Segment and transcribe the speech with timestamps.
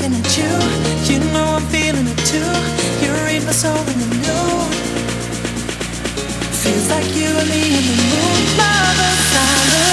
[0.00, 1.12] looking at you.
[1.12, 2.38] You know I'm feeling it too.
[3.04, 4.74] You read my soul in the nude.
[6.62, 9.89] Feels like you and me in the moon, lovers solitude.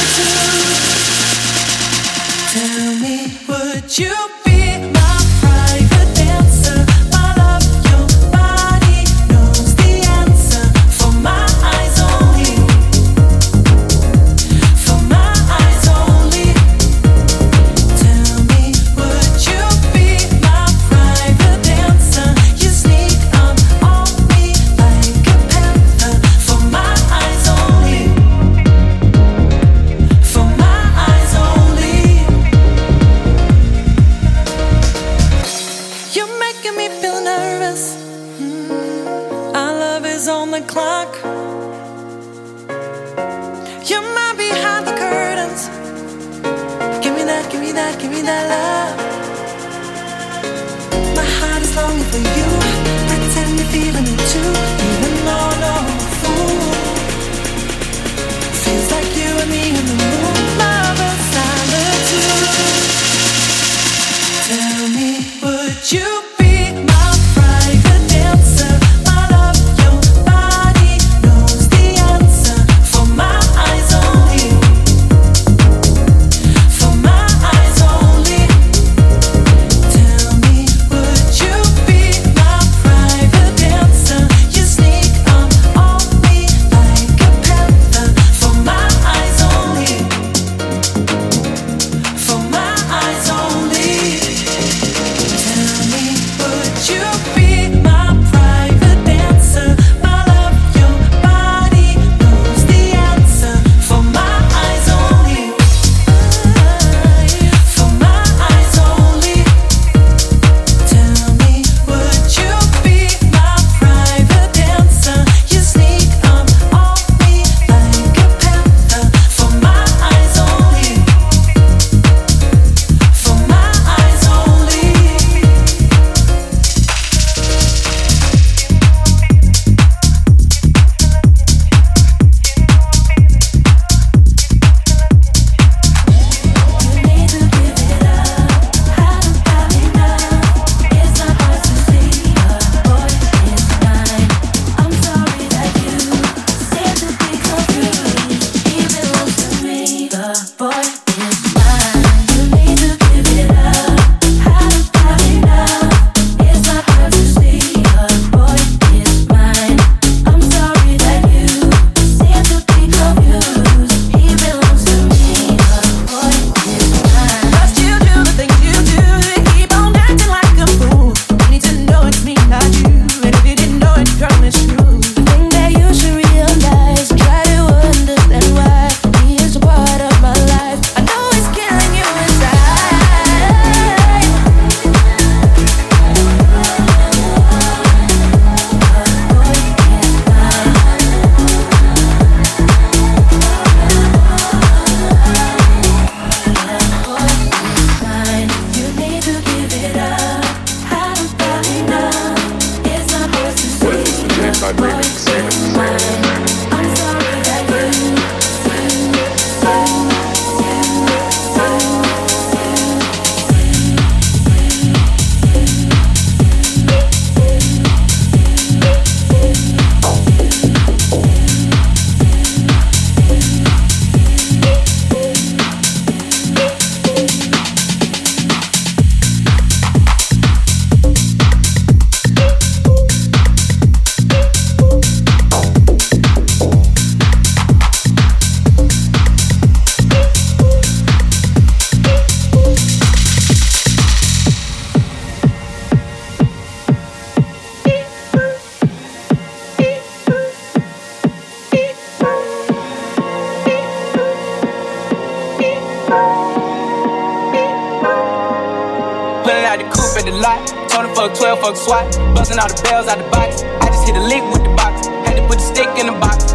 [261.18, 262.06] fuck 12, fuck SWAT.
[262.36, 263.64] Busting all the bells out the box.
[263.82, 265.08] I just hit a lick with the box.
[265.26, 266.54] Had to put the stick in the box.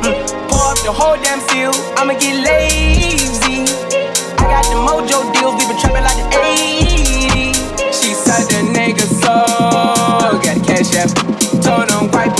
[0.00, 0.16] Mm.
[0.48, 1.76] Pour up the whole damn seal.
[2.00, 3.68] I'ma get lazy.
[4.40, 5.52] I got the mojo deals.
[5.60, 7.60] We been trapping like the 80s.
[7.92, 9.36] She said the nigga so.
[10.40, 11.12] Got cash app.
[11.60, 12.39] Told him wipe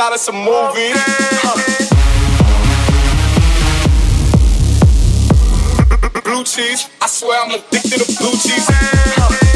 [0.00, 0.96] outside of some movies.
[6.24, 9.49] Blue cheese, I swear I'm addicted to blue cheese.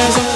[0.00, 0.29] there's a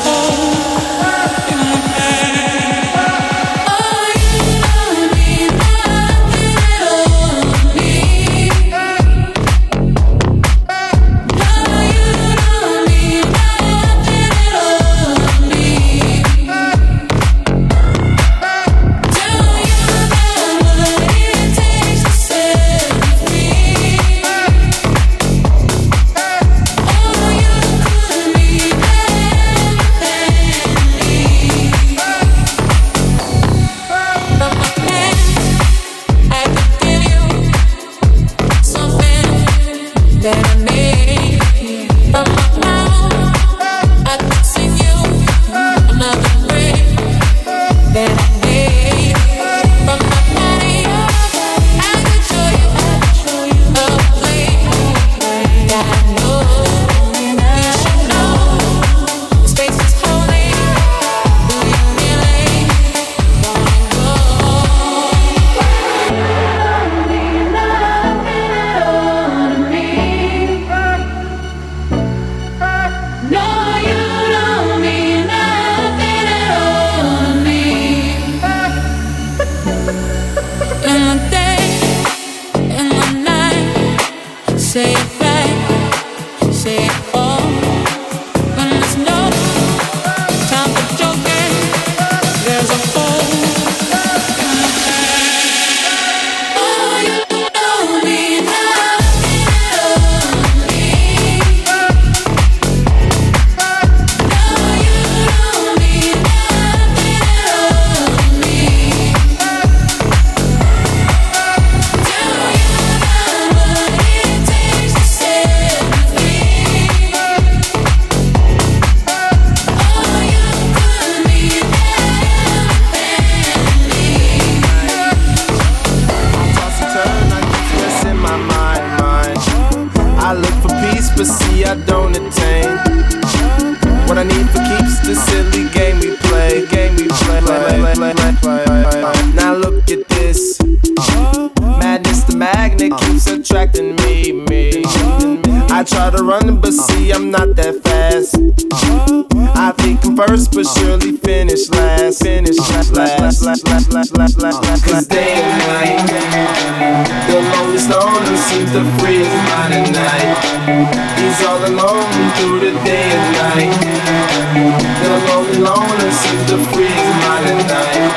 [167.67, 168.13] night,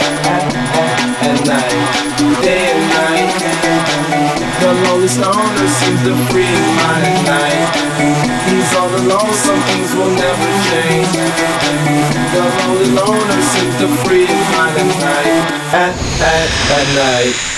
[1.24, 1.76] at night,
[2.42, 3.32] day and night.
[4.60, 7.68] The lonely loner seems to free his at night.
[8.50, 11.12] He's all alone, some things will never change.
[12.34, 17.58] The lonely loner seems to free his at night, at, at, at night.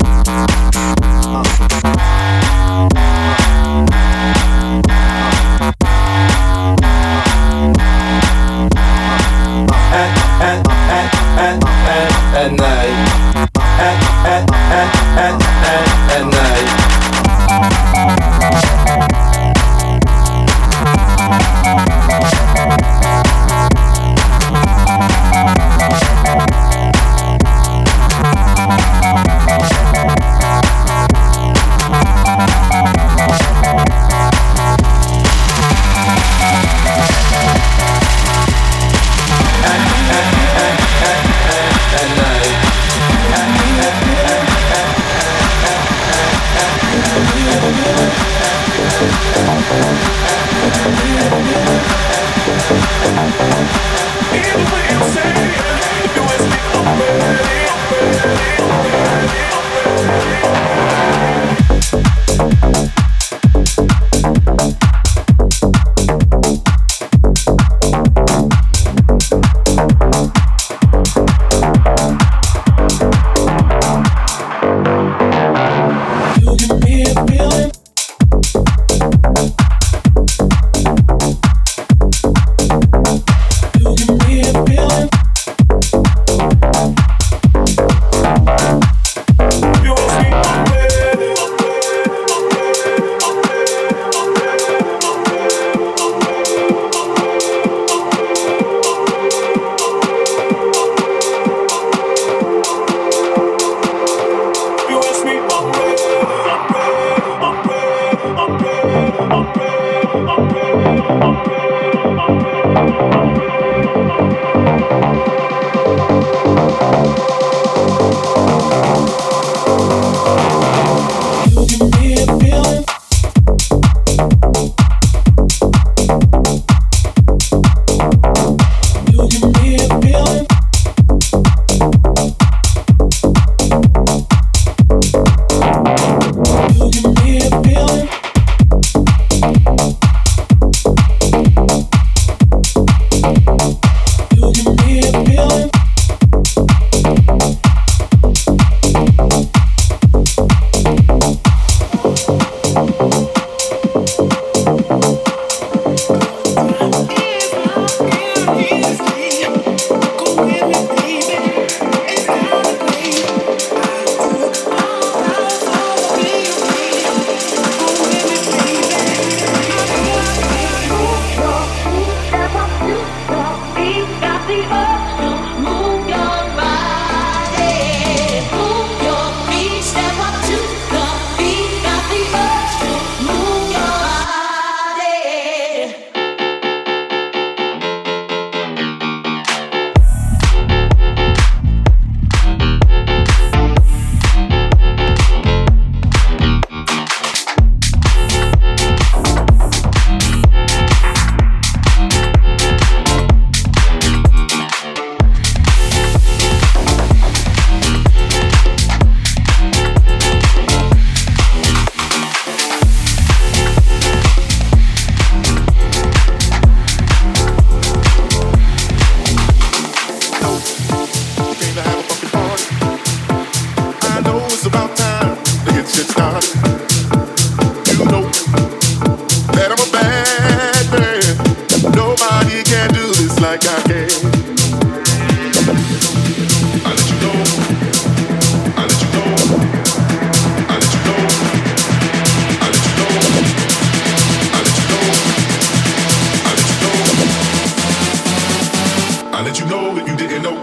[249.61, 250.57] you know if you didn't know.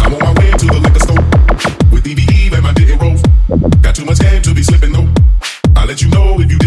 [0.00, 1.24] I'm on my way to the liquor store
[1.90, 3.16] with DBE and my didn't roll.
[3.80, 5.08] Got too much game to be slipping though.
[5.74, 6.58] I'll let you know if you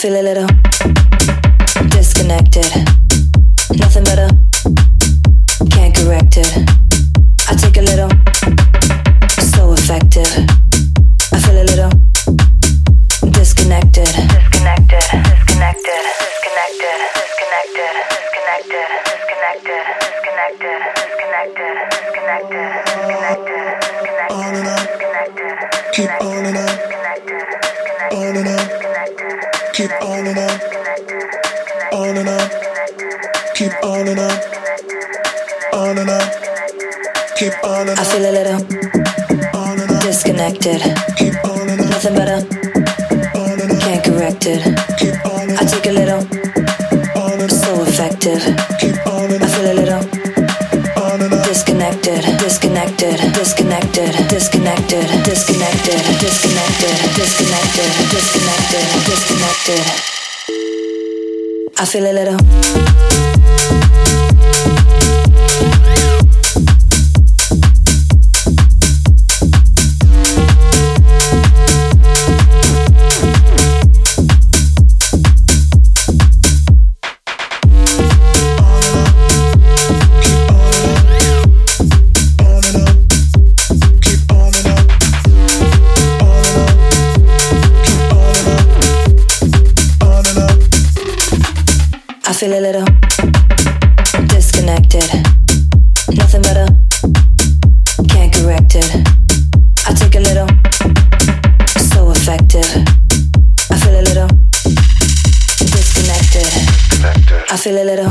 [0.00, 0.49] feel a little
[33.60, 34.30] Keep on and on,
[35.74, 36.20] on and on.
[37.36, 37.98] Keep on and on.
[37.98, 38.56] I feel a little
[39.52, 40.00] on and on.
[40.00, 40.80] disconnected.
[41.20, 41.90] Keep on and on.
[41.90, 42.40] Nothing better.
[43.36, 43.80] On and on.
[43.80, 44.64] Can't correct it.
[44.96, 45.58] Keep on and on.
[45.60, 46.24] I take a little.
[47.20, 47.50] On and on.
[47.52, 48.40] So effective.
[48.80, 49.44] Keep on and on.
[49.44, 50.04] I feel a little.
[51.04, 51.44] On and on.
[51.44, 52.24] Disconnected.
[52.40, 53.20] Disconnected.
[53.36, 54.08] Disconnected.
[54.32, 55.04] Disconnected.
[55.28, 56.00] Disconnected.
[56.00, 56.00] Disconnected.
[56.16, 56.96] Disconnected.
[57.12, 57.92] Disconnected.
[58.08, 58.84] Disconnected.
[59.04, 60.19] Disconnected.
[61.82, 63.89] I feel a little.
[92.40, 92.86] feel a little
[94.28, 95.04] disconnected.
[96.16, 96.66] Nothing better.
[98.08, 98.90] Can't correct it.
[99.86, 100.48] I took a little.
[101.76, 102.64] So effective.
[103.70, 104.28] I feel a little
[105.58, 106.48] disconnected.
[107.52, 108.09] I feel a little.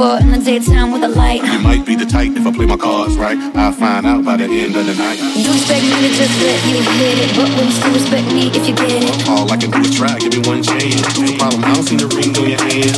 [0.00, 1.44] for in the daytime with a light.
[1.44, 3.36] You might be the type if I play my cards right.
[3.52, 5.20] I'll find out by the end of the night.
[5.36, 8.48] You expect me to just let you hit it, but will you still respect me
[8.48, 9.28] if you get it?
[9.28, 11.04] All I can do is try, give me one chance.
[11.20, 12.96] No problem, I don't see the ring on your hand.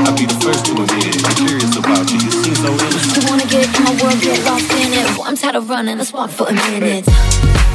[0.00, 1.20] I'll be the first to admit it.
[1.28, 3.20] I'm curious about you, you seem so innocent.
[3.20, 5.06] You wanna get in my world, get lost in it.
[5.20, 7.04] Well, I'm tired of running, let's walk for a minute.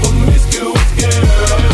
[0.02, 1.65] Well, miss you, girl.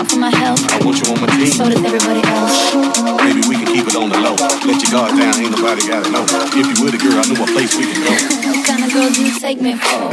[0.00, 0.58] out for my help.
[0.72, 1.52] I want you on my team.
[1.52, 2.74] So does everybody else.
[3.20, 4.34] Maybe we can keep it on the low.
[4.64, 6.24] Let your guard down, ain't nobody gotta know.
[6.56, 8.12] If you were the girl, I know a place we can go.
[8.48, 10.08] what kind of girl do you take me for?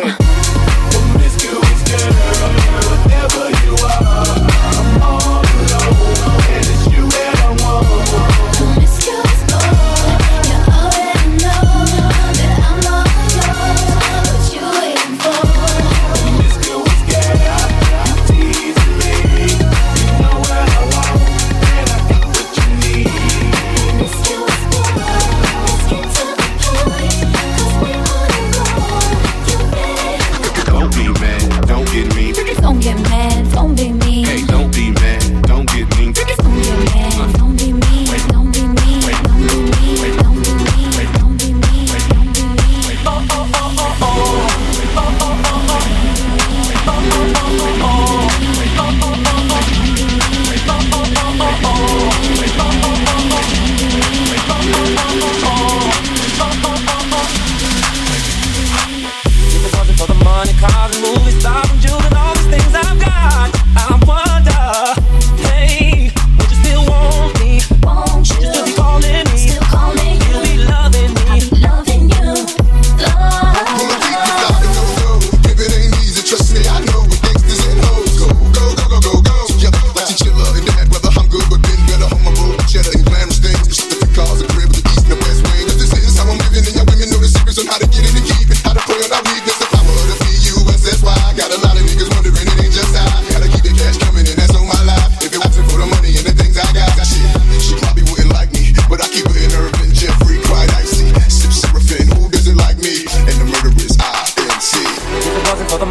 [1.17, 1.55] Miss you,
[1.87, 2.11] girl,
[2.91, 4.36] whatever you are.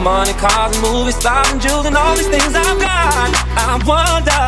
[0.07, 3.27] money, cars, and movies, stars, and jewels, and all these things I've got.
[3.59, 4.47] I wonder,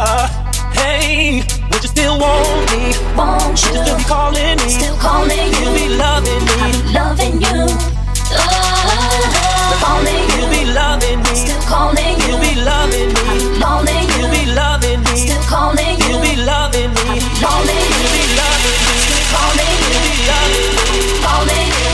[0.79, 2.95] hey, would you still want me?
[3.19, 4.69] Won't Should you still be calling me?
[4.71, 5.59] Still calling you.
[5.59, 6.55] You'll be loving me.
[6.63, 7.59] I'm loving you.
[8.39, 8.63] Oh,
[9.83, 10.39] calling you.
[10.39, 11.35] You'll be loving me.
[11.35, 12.27] Still calling you.
[12.31, 13.23] You'll be loving me.
[13.27, 14.15] I'm calling you.
[14.15, 15.15] You'll be loving me.
[15.27, 16.07] Still calling you.
[16.07, 17.03] You'll be loving me.
[17.19, 17.99] I'm calling you.
[17.99, 18.95] You'll be loving me.
[19.03, 19.91] Still calling you.
[19.91, 20.87] You'll be loving me.
[21.27, 21.88] Calling you.